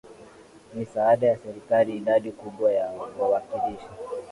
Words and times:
misaada 0.73 1.27
ya 1.27 1.37
serikali 1.37 1.97
Idadi 1.97 2.31
kubwa 2.31 2.71
ya 2.71 2.89
wawakilishi 3.19 3.87